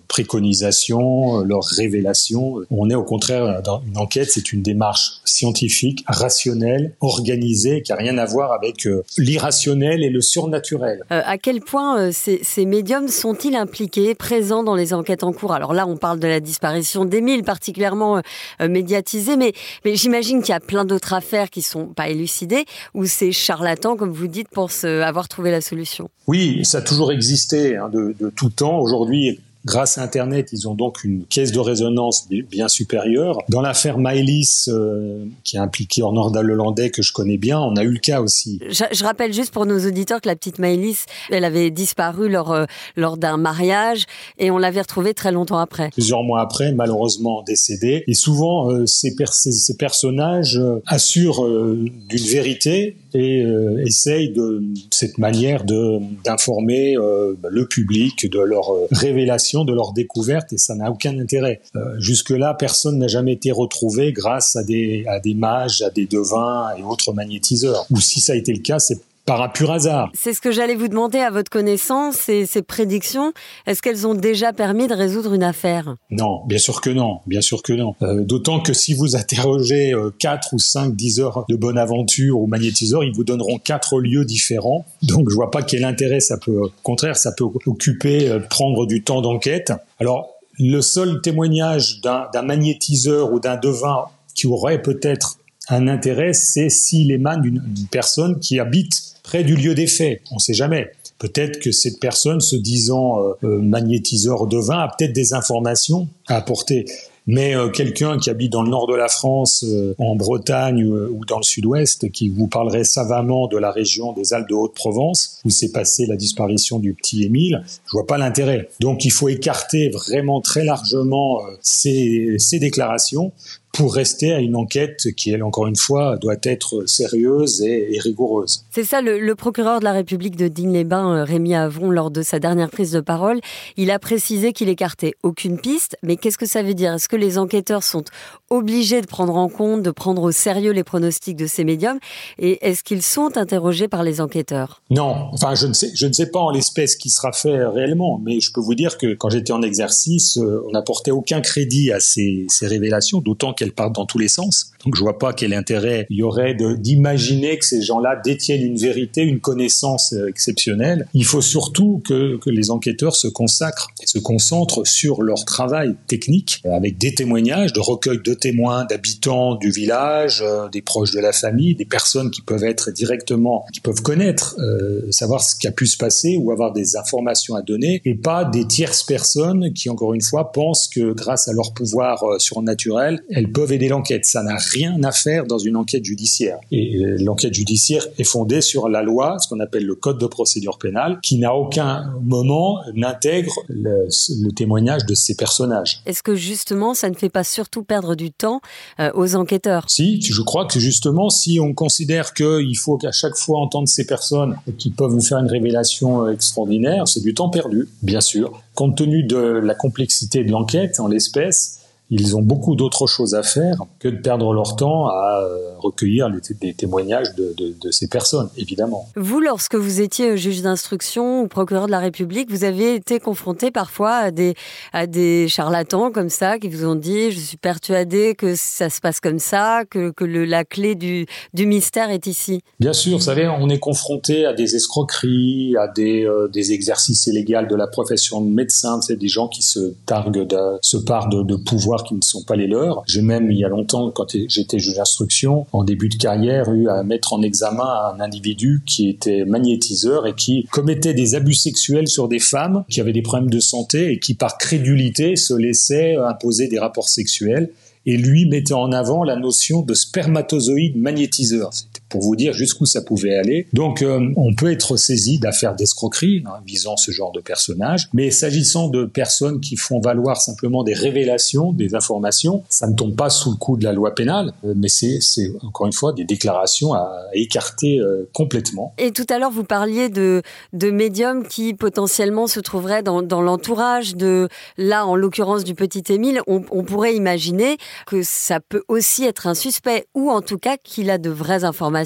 préconisations, 0.69 1.41
euh, 1.41 1.45
leurs 1.45 1.65
révélations. 1.65 2.57
On 2.71 2.91
est 2.91 2.95
au 2.95 3.05
contraire 3.05 3.63
dans 3.63 3.83
une 3.87 3.99
enquête, 3.99 4.31
c'est 4.31 4.53
une 4.53 4.63
démarche 4.63 5.21
scientifique, 5.25 6.05
rationnelle, 6.07 6.95
organisée, 7.01 7.83
qui 7.83 7.93
a 7.93 7.97
rien 7.97 8.19
à 8.19 8.25
voir 8.25 8.53
avec 8.53 8.89
l'irrationnel 9.17 10.03
et 10.03 10.11
le 10.11 10.21
surnaturel. 10.21 11.03
à 11.11 11.39
quel 11.39 11.61
point 11.61 12.13
ces, 12.13 12.41
ces, 12.43 12.67
médiums 12.67 13.09
sont-ils 13.09 13.57
impliqués, 13.57 14.15
présents 14.15 14.63
dans 14.63 14.75
les 14.75 14.93
enquêtes 14.93 15.23
en 15.23 15.33
cours? 15.33 15.53
Alors 15.53 15.73
là, 15.73 15.87
on 15.87 15.97
parle 15.97 16.19
de 16.19 16.27
la 16.27 16.41
disparition 16.41 17.05
d'Émile, 17.05 17.43
particulièrement 17.43 18.21
médiatisée, 18.61 19.37
mais, 19.37 19.53
mais 19.85 19.97
j'imagine 19.97 20.41
qu'il 20.43 20.53
y 20.53 20.57
a 20.57 20.61
plein 20.61 20.85
d'autres 20.85 21.13
affaires 21.13 21.51
qui 21.51 21.63
sont 21.63 21.87
pas 21.87 22.09
élucidées, 22.09 22.65
où 22.95 23.07
ces 23.07 23.33
charlatans, 23.33 23.97
comme 23.97 24.13
vous 24.13 24.27
dites, 24.29 24.49
pensent 24.49 24.85
avoir 24.85 25.29
trouvé 25.29 25.51
la 25.51 25.61
solution. 25.61 26.11
Oui, 26.27 26.65
ça 26.65 26.79
a 26.79 26.83
toujours 26.83 27.13
existé 27.13 27.77
hein, 27.77 27.89
de, 27.93 28.15
de 28.19 28.31
tout 28.31 28.51
temps. 28.51 28.79
Aujourd'hui, 28.81 29.41
Grâce 29.69 29.99
à 29.99 30.03
Internet, 30.03 30.49
ils 30.53 30.67
ont 30.67 30.75
donc 30.75 31.05
une 31.05 31.27
caisse 31.27 31.53
de 31.53 31.59
résonance 31.59 32.27
bien 32.29 32.69
supérieure. 32.69 33.37
Dans 33.51 33.61
l'affaire 33.61 33.99
Maëlys, 33.99 34.71
euh, 34.73 35.27
qui 35.45 35.57
est 35.57 35.61
impliquée 35.61 36.03
en 36.03 36.13
nord-hollandais 36.13 36.89
que 36.89 37.03
je 37.03 37.13
connais 37.13 37.37
bien, 37.37 37.61
on 37.61 37.77
a 37.77 37.83
eu 37.83 37.91
le 37.91 37.99
cas 37.99 38.23
aussi. 38.23 38.59
Je, 38.71 39.05
rappelle 39.05 39.35
juste 39.35 39.53
pour 39.53 39.67
nos 39.67 39.79
auditeurs 39.87 40.23
que 40.23 40.29
la 40.29 40.37
petite 40.37 40.59
Maëlys, 40.59 41.05
elle 41.31 41.45
avait 41.45 41.71
disparu 41.71 42.31
lors, 42.31 42.53
euh, 42.53 42.65
lors 42.97 43.19
d'un 43.19 43.37
mariage 43.37 44.07
et 44.39 44.51
on 44.51 44.57
l'avait 44.57 44.81
retrouvée 44.81 45.13
très 45.13 45.33
longtemps 45.33 45.59
après. 45.59 45.91
Plusieurs 45.91 46.23
mois 46.23 46.41
après, 46.41 46.73
malheureusement 46.73 47.43
décédée. 47.43 48.05
Et 48.07 48.15
souvent, 48.15 48.71
euh, 48.71 48.87
ces, 48.87 49.15
ces, 49.31 49.77
personnages 49.77 50.59
assurent 50.87 51.47
d'une 51.47 52.27
vérité 52.27 52.97
et 53.15 53.45
essayent 53.85 54.31
de 54.31 54.63
cette 54.91 55.19
manière 55.19 55.65
de 55.65 55.99
d'informer 56.25 56.95
le 56.95 57.67
public 57.67 58.31
de 58.31 58.41
leur 58.41 58.71
révélation 58.91 59.65
de 59.65 59.73
leur 59.73 59.93
découverte 59.93 60.53
et 60.53 60.59
ça 60.59 60.75
n'a 60.75 60.91
aucun 60.91 61.19
intérêt. 61.19 61.61
Euh, 61.77 61.99
jusque-là, 61.99 62.55
personne 62.55 62.99
n'a 62.99 63.09
jamais 63.09 63.33
été 63.33 63.51
retrouvé 63.51 64.13
grâce 64.13 64.57
à 64.57 64.63
des, 64.63 65.05
à 65.07 65.21
des 65.21 65.35
mages, 65.35 65.83
à 65.83 65.91
des 65.91 66.07
devins 66.07 66.69
et 66.79 66.83
autres 66.83 67.13
magnétiseurs. 67.13 67.87
Ou 67.91 68.01
si 68.01 68.21
ça 68.21 68.33
a 68.33 68.37
été 68.37 68.53
le 68.53 68.61
cas, 68.61 68.79
c'est 68.79 69.01
par 69.29 69.43
un 69.43 69.51
pur 69.51 69.71
hasard. 69.71 70.11
C'est 70.15 70.33
ce 70.33 70.41
que 70.41 70.51
j'allais 70.51 70.75
vous 70.75 70.89
demander 70.89 71.19
à 71.19 71.29
votre 71.29 71.51
connaissance, 71.51 72.15
ces, 72.15 72.47
ces 72.47 72.63
prédictions, 72.63 73.35
est-ce 73.67 73.83
qu'elles 73.83 74.07
ont 74.07 74.15
déjà 74.15 74.55
permis 74.55 74.87
de 74.87 74.95
résoudre 74.95 75.35
une 75.35 75.43
affaire? 75.43 75.97
Non, 76.11 76.47
bien 76.47 76.57
sûr 76.57 76.81
que 76.81 76.89
non, 76.89 77.19
bien 77.27 77.43
sûr 77.43 77.63
que 77.63 77.75
non. 77.75 77.95
Euh, 78.01 78.25
d'autant 78.25 78.61
que 78.61 78.73
si 78.73 78.95
vous 78.95 79.17
interrogez 79.17 79.93
euh, 79.93 80.11
4 80.19 80.55
ou 80.55 80.59
5 80.59 80.97
10 80.97 81.21
heures 81.21 81.45
de 81.47 81.57
bonne 81.57 81.77
aventure 81.77 82.41
au 82.41 82.47
magnétiseur, 82.47 83.05
ils 83.05 83.13
vous 83.15 83.23
donneront 83.23 83.59
quatre 83.59 84.01
lieux 84.01 84.25
différents. 84.25 84.87
Donc 85.03 85.29
je 85.29 85.35
vois 85.35 85.51
pas 85.51 85.61
quel 85.61 85.85
intérêt 85.85 86.21
ça 86.21 86.39
peut, 86.39 86.59
au 86.59 86.73
contraire, 86.83 87.19
ça 87.19 87.33
peut 87.33 87.45
occuper, 87.67 88.31
euh, 88.31 88.41
prendre 88.41 88.87
du 88.87 89.05
temps 89.05 89.21
d'enquête. 89.21 89.75
Alors 90.01 90.37
le 90.59 90.81
seul 90.81 91.21
témoignage 91.21 92.01
d'un 92.01 92.43
magnétiseur 92.43 93.31
ou 93.31 93.41
d'un 93.41 93.59
devin 93.59 94.07
qui 94.35 94.47
aurait 94.47 94.81
peut-être 94.81 95.37
un 95.69 95.87
intérêt, 95.87 96.33
c'est 96.33 96.71
s'il 96.71 97.11
émane 97.13 97.43
d'une 97.43 97.63
personne 97.91 98.41
qui 98.41 98.59
habite 98.59 99.18
près 99.29 99.45
du 99.45 99.57
lieu 99.57 99.75
des 99.75 99.87
faits. 99.87 100.23
On 100.31 100.37
ne 100.37 100.41
sait 100.41 100.55
jamais. 100.55 100.91
Peut-être 101.19 101.61
que 101.61 101.71
cette 101.71 102.01
personne, 102.01 102.41
se 102.41 102.57
disant 102.57 103.21
euh, 103.21 103.35
euh, 103.45 103.59
magnétiseur 103.61 104.47
devin, 104.47 104.79
a 104.79 104.89
peut-être 104.89 105.13
des 105.13 105.35
informations 105.35 106.09
à 106.29 106.37
apporter. 106.37 106.87
Mais 107.29 107.55
euh, 107.55 107.69
quelqu'un 107.69 108.19
qui 108.19 108.31
habite 108.31 108.51
dans 108.51 108.63
le 108.63 108.71
nord 108.71 108.89
de 108.89 108.97
la 108.97 109.07
France, 109.07 109.65
en 109.99 110.17
Bretagne 110.17 110.85
ou 110.85 111.25
dans 111.25 111.37
le 111.37 111.45
sud-ouest, 111.45 112.11
qui 112.11 112.29
vous 112.29 112.49
parlerait 112.49 112.85
savamment 112.85 113.47
de 113.47 113.57
la 113.57 113.71
région 113.71 114.13
des 114.13 114.33
Alpes 114.33 114.49
de 114.49 114.55
Haute-Provence, 114.55 115.41
où 115.45 115.51
s'est 115.51 115.71
passée 115.71 116.07
la 116.07 116.17
disparition 116.17 116.81
du 116.81 116.95
petit 116.95 117.25
Émile, 117.25 117.63
je 117.87 117.93
vois 117.93 118.07
pas 118.07 118.19
l'intérêt. 118.19 118.69
Donc 118.81 119.05
il 119.05 119.13
faut 119.13 119.29
écarter 119.29 119.91
vraiment 119.91 120.41
très 120.41 120.65
largement 120.65 121.39
ces, 121.63 122.39
déclarations 122.59 123.33
pour 123.73 123.95
rester 123.95 124.33
à 124.33 124.41
une 124.41 124.57
enquête 124.57 125.09
qui, 125.17 125.31
elle, 125.31 125.43
encore 125.45 125.69
une 125.69 125.77
fois, 125.77 126.17
doit 126.17 126.37
être 126.43 126.89
sérieuse 126.89 127.63
et, 127.63 127.99
rigoureuse. 128.01 128.65
C'est 128.71 128.83
ça, 128.83 129.01
le, 129.03 129.35
procureur 129.35 129.79
de 129.79 129.85
la 129.85 129.93
République 129.93 130.37
de 130.37 130.49
Digne-les-Bains, 130.49 131.19
euh, 131.19 131.25
Rémi 131.25 131.55
Avron, 131.55 131.91
lors 131.91 132.11
de 132.11 132.23
sa 132.23 132.41
dernière 132.41 132.71
prise 132.71 132.91
de 132.91 133.01
parole, 133.01 133.41
il 133.77 133.91
a 133.91 133.99
précisé 133.99 134.53
qu'il 134.53 134.69
écartait 134.69 135.15
aucune 135.23 135.61
piste. 135.61 135.97
Mais 136.03 136.17
qu'est-ce 136.17 136.39
que 136.39 136.47
ça 136.47 136.63
veut 136.63 136.75
dire? 136.75 136.99
Les 137.19 137.39
enquêteurs 137.39 137.83
sont 137.83 138.05
obligés 138.51 139.01
de 139.01 139.07
prendre 139.07 139.37
en 139.37 139.49
compte, 139.49 139.83
de 139.83 139.91
prendre 139.91 140.23
au 140.23 140.33
sérieux 140.33 140.73
les 140.73 140.85
pronostics 140.85 141.37
de 141.37 141.47
ces 141.47 141.65
médiums 141.65 141.99
Et 142.39 142.67
est-ce 142.67 142.83
qu'ils 142.83 143.03
sont 143.03 143.37
interrogés 143.37 143.89
par 143.89 144.03
les 144.03 144.21
enquêteurs? 144.21 144.83
Non, 144.91 145.29
enfin, 145.33 145.55
je 145.55 145.67
ne 145.67 145.73
sais, 145.73 145.89
ne 145.89 146.25
pas 146.31 146.41
en 146.41 146.51
l'espèce 146.51 146.97
qui 146.97 147.11
sera 147.11 147.33
fait 147.33 147.65
réellement, 147.65 148.21
mais 148.25 148.41
je 148.41 148.53
peux 148.53 148.61
vous 148.61 148.75
dire 148.75 148.97
que 148.97 149.15
quand 149.15 149.29
j'étais 149.29 149.53
en 149.53 149.63
exercice, 149.63 150.39
euh, 150.39 150.63
on 150.67 150.73
n'apportait 150.73 151.11
aucun 151.11 151.41
crédit 151.41 151.93
à 151.93 152.01
ces, 152.01 152.47
révélations, 152.63 153.21
d'autant 153.21 153.53
qu'elles 153.53 153.73
partent 153.73 153.95
dans 153.95 154.07
tous 154.07 154.19
les 154.19 154.29
sens. 154.29 154.73
Donc 154.85 154.97
je 154.97 155.01
vois 155.01 155.19
pas 155.19 155.33
quel 155.33 155.53
intérêt 155.53 156.07
il 156.11 156.19
y 156.19 156.23
aurait 156.23 156.55
d'imaginer 156.55 157.59
que 157.59 157.65
ces 157.65 157.83
gens-là 157.83 158.21
détiennent 158.23 158.63
une 158.63 158.77
vérité, 158.77 159.23
une 159.23 159.41
connaissance 159.41 160.13
euh, 160.13 160.29
exceptionnelle. 160.29 161.07
Il 161.15 161.25
faut 161.25 161.41
surtout 161.41 162.03
que, 162.07 162.37
que 162.39 162.51
les 162.51 162.71
enquêteurs 162.71 163.17
se 163.17 163.29
consacrent 163.29 163.89
et 164.03 164.07
se 164.07 164.19
concentrent 164.19 164.87
sur 164.87 165.23
leur 165.23 165.45
travail 165.45 165.95
technique 166.07 166.63
avec 166.65 166.99
des 166.99 167.08
témoignages, 167.15 167.73
de 167.73 167.81
recueil 167.81 168.21
de 168.25 168.35
témoins 168.35 168.85
d'habitants 168.85 169.55
du 169.55 169.71
village, 169.71 170.43
euh, 170.43 170.69
des 170.69 170.83
proches 170.83 171.13
de 171.13 171.21
la 171.21 171.33
famille, 171.33 171.75
des 171.75 171.85
personnes 171.85 172.31
qui 172.31 172.43
peuvent 172.43 172.65
être 172.65 172.91
directement, 172.91 173.65
qui 173.73 173.81
peuvent 173.81 174.03
connaître, 174.03 174.57
euh, 174.59 175.11
savoir 175.11 175.43
ce 175.43 175.55
qui 175.57 175.67
a 175.67 175.73
pu 175.73 175.87
se 175.87 175.97
passer 175.97 176.37
ou 176.37 176.51
avoir 176.51 176.73
des 176.73 176.97
informations 176.97 177.55
à 177.55 177.63
donner 177.63 178.01
et 178.05 178.15
pas 178.15 178.45
des 178.45 178.67
tierces 178.67 179.03
personnes 179.03 179.73
qui, 179.73 179.91
encore 179.91 180.15
une 180.15 180.23
fois, 180.23 180.53
pensent 180.53 180.89
que 180.89 181.13
grâce 181.13 181.49
à 181.49 181.53
leur 181.53 181.73
pouvoir 181.73 182.25
surnaturel, 182.39 183.23
elles 183.31 183.53
peuvent 183.53 183.73
aider 183.73 183.89
l'enquête. 183.89 184.25
Ça 184.25 184.43
n'a 184.43 184.57
rien 184.57 185.03
à 185.03 185.13
faire 185.13 185.47
dans 185.47 185.59
une 185.59 185.77
enquête 185.77 186.05
judiciaire. 186.05 186.59
Et 186.71 186.97
euh, 186.97 187.17
l'enquête 187.21 187.55
judiciaire 187.55 188.07
est 188.19 188.25
fondée 188.25 188.61
sur 188.61 188.89
la 188.89 189.03
loi, 189.03 189.39
ce 189.39 189.49
qu'on 189.49 189.61
appelle 189.61 189.85
le 189.85 189.95
code 189.95 190.19
de 190.19 190.27
procédure 190.27 190.79
pénale, 190.79 191.19
qui 191.23 191.39
n'a 191.39 191.55
aucun 191.55 192.13
moment 192.23 192.79
n'intègre 192.95 193.55
le, 193.69 194.09
témoignage 194.55 195.05
de 195.07 195.15
ces 195.15 195.35
personnages. 195.35 196.01
Est-ce 196.07 196.23
que 196.23 196.35
justement, 196.35 196.95
ça 196.99 197.09
ne 197.09 197.15
fait 197.15 197.29
pas 197.29 197.45
surtout 197.45 197.83
perdre 197.83 198.15
du 198.15 198.31
temps 198.31 198.61
euh, 199.01 199.11
aux 199.15 199.35
enquêteurs 199.37 199.85
Si, 199.89 200.21
je 200.21 200.43
crois 200.43 200.67
que 200.67 200.79
justement, 200.79 201.31
si 201.31 201.59
on 201.61 201.73
considère 201.73 202.35
qu'il 202.35 202.77
faut 202.77 202.97
qu'à 202.97 203.13
chaque 203.13 203.37
fois 203.37 203.61
entendre 203.61 203.89
ces 203.89 204.07
personnes 204.07 204.57
qui 204.79 204.91
peuvent 204.91 205.11
vous 205.11 205.21
faire 205.21 205.39
une 205.39 205.51
révélation 205.51 206.27
euh, 206.27 206.33
extraordinaire, 206.33 207.09
c'est 207.09 207.23
du 207.23 207.35
temps 207.35 207.49
perdu, 207.49 207.89
bien 208.03 208.21
sûr. 208.21 208.61
Compte 208.75 208.97
tenu 208.97 209.23
de 209.23 209.39
la 209.39 209.75
complexité 209.75 210.45
de 210.45 210.51
l'enquête, 210.51 211.01
en 211.01 211.09
l'espèce, 211.09 211.79
ils 212.11 212.37
ont 212.37 212.43
beaucoup 212.43 212.75
d'autres 212.75 213.07
choses 213.07 213.35
à 213.35 213.43
faire 213.43 213.83
que 213.99 214.09
de 214.09 214.17
perdre 214.17 214.53
leur 214.53 214.77
temps 214.77 215.09
à 215.09 215.43
euh, 215.43 215.73
recueillir 215.79 216.31
des 216.61 216.75
témoignages 216.75 217.35
de, 217.35 217.55
de, 217.57 217.75
de, 217.81 217.91
ces 217.91 218.09
personnes, 218.09 218.49
évidemment. 218.57 219.09
Vous, 219.17 219.41
lorsque 219.41 219.75
vous 219.75 220.01
étiez 220.01 220.37
juge 220.37 220.63
d'instruction 220.63 221.43
ou 221.43 221.49
procureur 221.49 221.87
de 221.87 221.91
la 221.91 221.99
République, 221.99 222.51
vous 222.51 222.65
avez 222.65 222.95
été 222.95 223.21
confronté 223.21 223.71
parfois 223.71 224.15
à 224.15 224.31
des, 224.31 224.55
à 224.93 225.07
des 225.07 225.49
charlatans 225.49 226.11
comme 226.11 226.31
ça 226.31 226.59
qui 226.59 226.69
vous 226.69 226.87
ont 226.87 226.95
dit 226.95 227.31
je 227.31 227.41
suis 227.41 227.57
persuadé 227.57 228.35
que 228.35 228.55
ça 228.57 228.91
se 228.91 229.01
passe 229.01 229.21
comme 229.21 229.39
ça, 229.39 229.85
que, 229.89 230.11
que 230.11 230.25
le, 230.25 230.45
la 230.45 230.65
clé 230.65 230.95
du, 230.95 231.27
du 231.55 231.67
mystère 231.67 232.11
est 232.11 232.27
ici. 232.27 232.61
Bien 232.81 232.93
sûr, 232.93 233.19
vous 233.19 233.25
savez, 233.25 233.49
on 233.49 233.69
est 233.69 233.79
confronté 233.79 234.47
à 234.47 234.53
des 234.53 234.77
escroqueries, 234.77 235.77
à 235.77 235.89
des, 235.89 236.25
euh, 236.25 236.49
des 236.49 236.73
exercices 236.73 237.27
illégaux 237.27 237.49
de 237.49 237.77
la 237.77 237.87
profession 237.87 238.43
de 238.43 238.51
médecin, 238.51 239.01
c'est 239.01 239.17
des 239.17 239.29
gens 239.29 239.49
qui 239.49 239.63
se 239.63 239.95
targuent, 240.05 240.47
de, 240.47 240.59
se 240.83 240.97
partent 240.99 241.33
de, 241.33 241.43
de 241.43 241.57
pouvoir 241.57 241.98
qui 242.05 242.15
ne 242.15 242.23
sont 242.23 242.43
pas 242.43 242.57
les 242.57 242.67
leurs. 242.67 243.03
J'ai 243.07 243.23
même, 243.23 243.51
il 243.51 243.59
y 243.59 243.65
a 243.65 243.69
longtemps, 243.69 244.11
quand 244.11 244.37
j'étais 244.49 244.79
juge 244.79 244.97
d'instruction, 244.97 245.67
en 245.73 245.85
début 245.85 246.09
de 246.09 246.17
carrière, 246.17 246.71
eu 246.73 246.89
à 246.89 247.03
mettre 247.03 247.33
en 247.33 247.43
examen 247.43 247.89
un 248.15 248.21
individu 248.21 248.83
qui 248.87 249.09
était 249.09 249.45
magnétiseur 249.45 250.27
et 250.27 250.35
qui 250.35 250.65
commettait 250.71 251.15
des 251.15 251.35
abus 251.35 251.55
sexuels 251.55 252.09
sur 252.09 252.29
des 252.29 252.39
femmes 252.39 252.85
qui 252.89 253.01
avaient 253.01 253.13
des 253.13 253.23
problèmes 253.23 253.51
de 253.51 253.61
santé 253.61 254.13
et 254.13 254.19
qui, 254.19 254.35
par 254.35 254.59
crédulité, 254.59 255.37
se 255.37 255.55
laissaient 255.55 256.17
imposer 256.17 256.69
des 256.69 256.79
rapports 256.79 257.09
sexuels 257.09 257.71
et 258.07 258.17
lui 258.17 258.47
mettait 258.47 258.73
en 258.73 258.91
avant 258.93 259.23
la 259.23 259.37
notion 259.37 259.83
de 259.83 259.95
spermatozoïde 259.95 260.97
magnétiseur. 260.97 261.71
Pour 262.09 262.23
vous 262.23 262.37
dire 262.37 262.53
jusqu'où 262.53 262.87
ça 262.87 263.03
pouvait 263.03 263.37
aller. 263.37 263.67
Donc 263.73 264.03
euh, 264.03 264.33
on 264.37 264.55
peut 264.55 264.73
être 264.73 264.97
saisi 264.97 265.39
d'affaires 265.39 265.75
d'escroquerie 265.75 266.43
hein, 266.47 266.61
visant 266.67 266.97
ce 266.97 267.11
genre 267.11 267.33
de 267.33 267.41
personnage, 267.41 268.09
mais 268.15 268.31
s'agissant 268.31 268.89
de 268.89 269.05
personnes 269.05 269.61
qui 269.61 269.77
font 269.77 270.01
valoir 270.01 270.41
simplement 270.41 270.85
des 270.85 270.95
révélations, 270.95 271.73
des 271.73 271.95
informations, 271.95 272.63
ça 272.69 272.87
ne 272.87 272.95
tombe 272.95 273.15
pas 273.15 273.31
sous 273.31 273.51
le 273.51 273.57
coup 273.57 273.77
de 273.77 273.85
la 273.85 273.93
loi 273.93 274.15
pénale, 274.15 274.53
euh, 274.65 274.75
mais 274.77 274.89
c'est 274.89 275.19
encore 275.63 275.87
une 275.87 275.93
fois 275.93 276.13
des 276.13 276.25
déclarations 276.25 276.95
à, 276.95 277.13
écarter 277.35 277.99
euh, 277.99 278.29
complètement. 278.33 278.95
Et 278.99 279.13
tout 279.13 279.27
à 279.29 279.39
l'heure 279.39 279.51
vous 279.51 279.65
parliez 279.65 280.09
de, 280.09 280.43
médiums 280.73 281.47
qui 281.47 281.75
potentiellement 281.75 282.47
se 282.47 282.61
trouveraient 282.61 283.03
dans, 283.03 283.43
l'entourage 283.43 284.17
de, 284.17 284.49
là 284.79 285.07
en 285.07 285.15
l'occurrence 285.15 285.65
du 285.65 285.75
petit 285.75 286.03
Émile, 286.09 286.41
on 286.47 286.61
pourrait 286.61 287.15
imaginer 287.15 287.77
que 288.07 288.23
ça 288.23 288.61
peut 288.61 288.83
aussi 288.89 289.25
être 289.25 289.47
un 289.47 289.55
suspect, 289.55 290.07
ou 290.15 290.31
en 290.31 290.41
tout 290.41 290.59
cas 290.59 290.77
qu'il 290.83 291.11
a 291.11 291.19
de 291.19 291.29
vraies 291.29 291.65
informations 291.65 291.98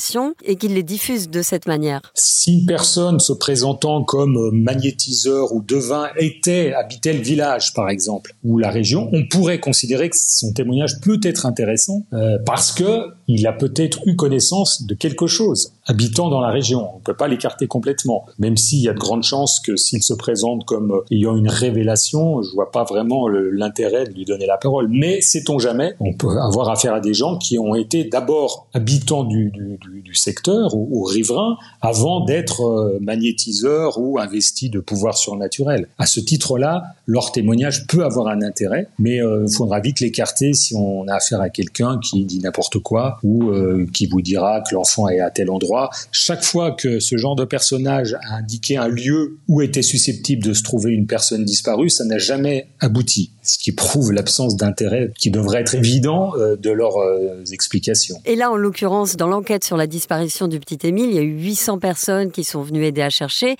et 0.44 0.56
qu'il 0.56 0.74
les 0.74 0.82
diffuse 0.82 1.28
de 1.28 1.42
cette 1.42 1.66
manière. 1.66 2.00
Si 2.14 2.60
une 2.60 2.66
personne 2.66 3.20
se 3.20 3.32
présentant 3.32 4.04
comme 4.04 4.50
magnétiseur 4.52 5.52
ou 5.52 5.62
devin 5.62 6.08
était, 6.16 6.72
habitait 6.72 7.12
le 7.12 7.22
village 7.22 7.72
par 7.74 7.88
exemple, 7.88 8.34
ou 8.44 8.58
la 8.58 8.70
région, 8.70 9.08
on 9.12 9.26
pourrait 9.26 9.60
considérer 9.60 10.10
que 10.10 10.16
son 10.18 10.52
témoignage 10.52 11.00
peut 11.00 11.20
être 11.22 11.46
intéressant 11.46 12.04
euh, 12.12 12.38
parce 12.44 12.72
que 12.72 13.12
il 13.28 13.46
a 13.46 13.52
peut-être 13.52 14.00
eu 14.06 14.16
connaissance 14.16 14.84
de 14.84 14.94
quelque 14.94 15.26
chose 15.26 15.72
habitant 15.86 16.28
dans 16.28 16.40
la 16.40 16.50
région. 16.50 16.90
On 16.94 16.98
ne 16.98 17.02
peut 17.02 17.14
pas 17.14 17.28
l'écarter 17.28 17.66
complètement, 17.66 18.26
même 18.38 18.56
s'il 18.56 18.80
y 18.80 18.88
a 18.88 18.92
de 18.92 18.98
grandes 18.98 19.24
chances 19.24 19.60
que 19.60 19.76
s'il 19.76 20.02
se 20.02 20.14
présente 20.14 20.64
comme 20.64 21.02
ayant 21.10 21.36
une 21.36 21.48
révélation, 21.48 22.42
je 22.42 22.50
vois 22.52 22.70
pas 22.70 22.84
vraiment 22.84 23.28
l'intérêt 23.28 24.04
de 24.04 24.12
lui 24.12 24.24
donner 24.24 24.46
la 24.46 24.56
parole. 24.56 24.88
Mais 24.88 25.20
sait-on 25.20 25.58
jamais, 25.58 25.94
on 26.00 26.12
peut 26.12 26.38
avoir 26.40 26.68
affaire 26.70 26.94
à 26.94 27.00
des 27.00 27.14
gens 27.14 27.36
qui 27.36 27.58
ont 27.58 27.74
été 27.74 28.04
d'abord 28.04 28.68
habitants 28.74 29.24
du, 29.24 29.50
du, 29.50 29.78
du, 30.02 30.14
secteur 30.14 30.74
ou, 30.74 31.02
riverains 31.04 31.56
avant 31.80 32.24
d'être 32.24 32.62
euh, 32.62 32.98
magnétiseurs 33.00 33.98
ou 33.98 34.18
investis 34.18 34.70
de 34.70 34.78
pouvoir 34.78 35.16
surnaturel. 35.16 35.88
À 35.98 36.06
ce 36.06 36.20
titre-là, 36.20 36.82
leur 37.06 37.32
témoignage 37.32 37.86
peut 37.86 38.04
avoir 38.04 38.28
un 38.28 38.42
intérêt, 38.42 38.88
mais 38.98 39.16
il 39.16 39.22
euh, 39.22 39.48
faudra 39.48 39.80
vite 39.80 40.00
l'écarter 40.00 40.52
si 40.52 40.74
on 40.76 41.08
a 41.08 41.14
affaire 41.14 41.40
à 41.40 41.48
quelqu'un 41.48 41.98
qui 41.98 42.24
dit 42.24 42.38
n'importe 42.40 42.78
quoi 42.78 43.18
ou 43.24 43.50
euh, 43.50 43.86
qui 43.92 44.06
vous 44.06 44.20
dira 44.20 44.60
que 44.60 44.74
l'enfant 44.74 45.08
est 45.08 45.20
à 45.20 45.30
tel 45.30 45.50
endroit 45.50 45.71
chaque 46.10 46.42
fois 46.42 46.72
que 46.72 47.00
ce 47.00 47.16
genre 47.16 47.36
de 47.36 47.44
personnage 47.44 48.16
a 48.28 48.36
indiqué 48.36 48.76
un 48.76 48.88
lieu 48.88 49.38
où 49.48 49.62
était 49.62 49.82
susceptible 49.82 50.42
de 50.42 50.54
se 50.54 50.62
trouver 50.62 50.92
une 50.92 51.06
personne 51.06 51.44
disparue, 51.44 51.90
ça 51.90 52.04
n'a 52.04 52.18
jamais 52.18 52.68
abouti, 52.80 53.32
ce 53.42 53.58
qui 53.58 53.72
prouve 53.72 54.12
l'absence 54.12 54.56
d'intérêt 54.56 55.12
qui 55.18 55.30
devrait 55.30 55.60
être 55.60 55.74
évident 55.74 56.32
euh, 56.36 56.56
de 56.56 56.70
leurs 56.70 56.98
euh, 56.98 57.44
explications. 57.52 58.20
Et 58.24 58.36
là, 58.36 58.50
en 58.50 58.56
l'occurrence, 58.56 59.16
dans 59.16 59.28
l'enquête 59.28 59.64
sur 59.64 59.76
la 59.76 59.86
disparition 59.86 60.48
du 60.48 60.60
petit 60.60 60.86
Émile, 60.86 61.10
il 61.10 61.14
y 61.14 61.18
a 61.18 61.22
eu 61.22 61.40
800 61.40 61.78
personnes 61.78 62.30
qui 62.30 62.44
sont 62.44 62.62
venues 62.62 62.84
aider 62.84 63.02
à 63.02 63.10
chercher, 63.10 63.56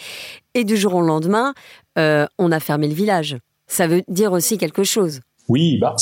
et 0.54 0.64
du 0.64 0.76
jour 0.76 0.95
au 0.95 1.02
lendemain, 1.02 1.54
euh, 1.99 2.26
on 2.38 2.52
a 2.52 2.61
fermé 2.61 2.88
le 2.88 2.95
village. 2.95 3.37
Ça 3.66 3.87
veut 3.87 4.02
dire 4.09 4.33
aussi 4.33 4.59
quelque 4.59 4.85
chose. 4.85 5.21
Oui, 5.49 5.78
bah, 5.78 5.96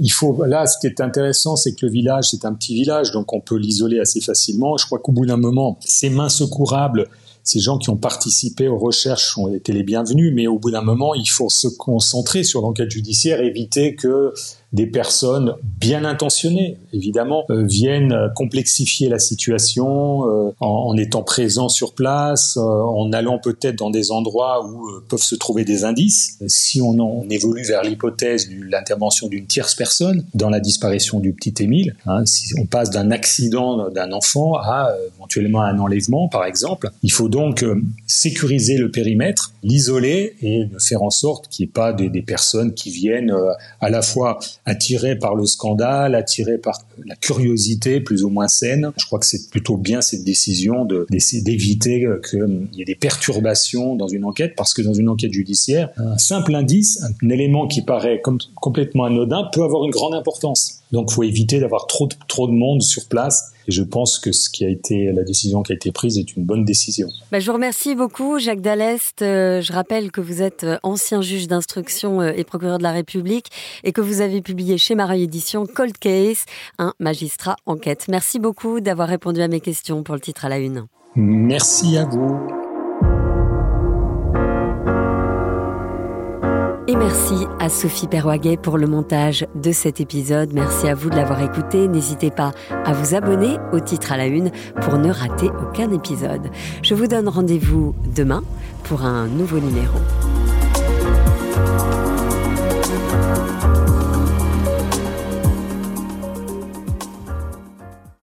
il 0.00 0.10
faut. 0.10 0.44
Là, 0.44 0.66
ce 0.66 0.78
qui 0.78 0.86
est 0.86 1.00
intéressant, 1.00 1.56
c'est 1.56 1.72
que 1.74 1.86
le 1.86 1.92
village, 1.92 2.28
c'est 2.30 2.44
un 2.44 2.54
petit 2.54 2.74
village, 2.74 3.10
donc 3.10 3.32
on 3.32 3.40
peut 3.40 3.56
l'isoler 3.56 3.98
assez 3.98 4.20
facilement. 4.20 4.76
Je 4.76 4.86
crois 4.86 4.98
qu'au 4.98 5.12
bout 5.12 5.26
d'un 5.26 5.38
moment, 5.38 5.78
ces 5.80 6.10
mains 6.10 6.28
secourables, 6.28 7.08
ces 7.42 7.58
gens 7.58 7.78
qui 7.78 7.90
ont 7.90 7.96
participé 7.96 8.68
aux 8.68 8.78
recherches 8.78 9.36
ont 9.38 9.52
été 9.52 9.72
les 9.72 9.82
bienvenus, 9.82 10.32
mais 10.34 10.46
au 10.46 10.58
bout 10.58 10.70
d'un 10.70 10.82
moment, 10.82 11.14
il 11.14 11.28
faut 11.28 11.48
se 11.48 11.68
concentrer 11.68 12.44
sur 12.44 12.60
l'enquête 12.60 12.90
judiciaire, 12.90 13.40
éviter 13.40 13.96
que 13.96 14.32
des 14.72 14.86
personnes 14.86 15.54
bien 15.62 16.04
intentionnées, 16.04 16.78
évidemment, 16.92 17.44
euh, 17.50 17.64
viennent 17.64 18.16
complexifier 18.34 19.08
la 19.08 19.18
situation 19.18 20.26
euh, 20.26 20.50
en, 20.60 20.66
en, 20.66 20.96
étant 20.96 21.22
présents 21.22 21.68
sur 21.68 21.94
place, 21.94 22.56
en 22.56 23.12
allant 23.12 23.38
peut-être 23.38 23.76
dans 23.76 23.90
des 23.90 24.10
endroits 24.10 24.66
où 24.66 24.86
peuvent 25.08 25.22
se 25.22 25.34
trouver 25.34 25.64
des 25.64 25.84
indices. 25.84 26.38
Si 26.46 26.80
on, 26.80 26.98
en, 26.98 27.28
évolue 27.30 27.64
vers 27.64 27.82
l'hypothèse 27.82 28.48
de 28.48 28.64
l'intervention 28.64 29.28
d'une 29.28 29.46
tierce 29.46 29.74
personne 29.74 30.24
dans 30.34 30.50
la 30.50 30.60
disparition 30.60 31.20
du 31.20 31.32
petit 31.32 31.54
Émile, 31.62 31.94
hein, 32.06 32.24
si 32.24 32.54
on 32.58 32.66
passe 32.66 32.90
d'un 32.90 33.10
accident 33.10 33.90
d'un 33.90 34.12
enfant 34.12 34.54
à 34.54 34.90
éventuellement 35.16 35.62
un 35.62 35.78
enlèvement, 35.78 36.28
par 36.28 36.44
exemple, 36.44 36.90
il 37.02 37.12
faut 37.12 37.28
donc 37.28 37.64
sécuriser 38.06 38.76
le 38.76 38.90
périmètre, 38.90 39.52
l'isoler 39.62 40.34
et 40.42 40.68
faire 40.78 41.02
en 41.02 41.10
sorte 41.10 41.48
qu'il 41.48 41.64
n'y 41.64 41.70
ait 41.70 41.72
pas 41.72 41.92
des, 41.92 42.08
des, 42.08 42.22
personnes 42.22 42.74
qui 42.74 42.90
viennent 42.90 43.30
euh, 43.30 43.52
à 43.80 43.90
la 43.90 44.02
fois 44.02 44.38
attirées 44.64 45.16
par 45.16 45.34
le 45.34 45.46
scandale, 45.46 46.14
attirées 46.14 46.58
par 46.58 46.82
la 47.04 47.16
curiosité 47.16 48.00
plus 48.00 48.24
ou 48.24 48.28
moins 48.28 48.48
saine. 48.48 48.92
Je 48.96 49.06
crois 49.06 49.18
que 49.18 49.26
c'est 49.26 49.50
plutôt 49.50 49.76
bien 49.76 50.00
cette 50.00 50.24
décision 50.24 50.86
d'essayer 51.10 51.42
d'éviter 51.42 52.06
qu'il 52.28 52.68
y 52.72 52.82
ait 52.82 52.84
des 52.84 52.94
perturbations 52.94 53.96
dans 53.96 54.08
une 54.08 54.24
enquête 54.24 54.54
parce 54.56 54.74
que 54.74 54.82
dans 54.82 54.94
une 54.94 55.08
enquête 55.08 55.32
judiciaire, 55.32 55.90
un 55.96 56.18
simple 56.18 56.54
indice, 56.54 57.02
un 57.22 57.28
élément 57.28 57.66
qui 57.66 57.82
paraît 57.82 58.22
complètement 58.54 59.04
anodin 59.04 59.48
peut 59.52 59.62
avoir 59.62 59.84
une 59.84 59.90
grande 59.90 60.14
importance. 60.14 60.82
Donc, 60.92 61.10
faut 61.10 61.22
éviter 61.22 61.58
d'avoir 61.58 61.86
trop 61.86 62.06
de, 62.06 62.14
trop 62.28 62.46
de 62.46 62.52
monde 62.52 62.82
sur 62.82 63.06
place. 63.06 63.51
Et 63.68 63.72
je 63.72 63.82
pense 63.82 64.18
que 64.18 64.32
ce 64.32 64.50
qui 64.50 64.64
a 64.64 64.68
été 64.68 65.12
la 65.12 65.22
décision 65.22 65.62
qui 65.62 65.72
a 65.72 65.74
été 65.74 65.92
prise 65.92 66.18
est 66.18 66.36
une 66.36 66.44
bonne 66.44 66.64
décision. 66.64 67.08
Bah, 67.30 67.40
je 67.40 67.46
vous 67.46 67.52
remercie 67.52 67.94
beaucoup, 67.94 68.38
Jacques 68.38 68.60
Dallest. 68.60 69.22
Euh, 69.22 69.60
je 69.60 69.72
rappelle 69.72 70.10
que 70.10 70.20
vous 70.20 70.42
êtes 70.42 70.64
euh, 70.64 70.78
ancien 70.82 71.22
juge 71.22 71.48
d'instruction 71.48 72.20
euh, 72.20 72.32
et 72.34 72.44
procureur 72.44 72.78
de 72.78 72.82
la 72.82 72.92
République 72.92 73.46
et 73.84 73.92
que 73.92 74.00
vous 74.00 74.20
avez 74.20 74.42
publié 74.42 74.78
chez 74.78 74.94
Marie 74.94 75.22
Édition 75.22 75.66
Cold 75.66 75.96
Case, 75.98 76.44
un 76.78 76.94
magistrat 76.98 77.56
enquête. 77.66 78.06
Merci 78.08 78.38
beaucoup 78.38 78.80
d'avoir 78.80 79.08
répondu 79.08 79.40
à 79.40 79.48
mes 79.48 79.60
questions 79.60 80.02
pour 80.02 80.14
le 80.14 80.20
titre 80.20 80.44
à 80.44 80.48
la 80.48 80.58
une. 80.58 80.86
Merci 81.14 81.96
à 81.96 82.04
vous. 82.04 82.61
Et 86.92 86.96
merci 86.96 87.46
à 87.58 87.70
Sophie 87.70 88.06
Perroguet 88.06 88.58
pour 88.58 88.76
le 88.76 88.86
montage 88.86 89.46
de 89.54 89.72
cet 89.72 89.98
épisode. 90.02 90.52
Merci 90.52 90.88
à 90.88 90.94
vous 90.94 91.08
de 91.08 91.16
l'avoir 91.16 91.40
écouté. 91.40 91.88
N'hésitez 91.88 92.30
pas 92.30 92.52
à 92.84 92.92
vous 92.92 93.14
abonner 93.14 93.56
au 93.72 93.80
titre 93.80 94.12
à 94.12 94.18
la 94.18 94.26
une 94.26 94.50
pour 94.82 94.98
ne 94.98 95.10
rater 95.10 95.48
aucun 95.48 95.90
épisode. 95.90 96.50
Je 96.82 96.94
vous 96.94 97.06
donne 97.06 97.30
rendez-vous 97.30 97.94
demain 98.14 98.42
pour 98.84 99.06
un 99.06 99.26
nouveau 99.26 99.58
numéro. 99.58 99.96